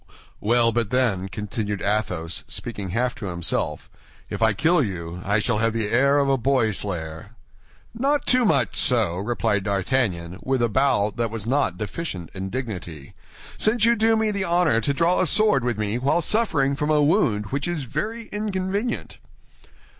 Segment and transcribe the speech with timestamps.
[0.39, 3.87] "Well, but then," continued Athos, speaking half to himself,
[4.31, 7.35] "if I kill you, I shall have the air of a boy slayer."
[7.93, 13.13] "Not too much so," replied D'Artagnan, with a bow that was not deficient in dignity,
[13.59, 16.89] "since you do me the honor to draw a sword with me while suffering from
[16.89, 19.19] a wound which is very inconvenient."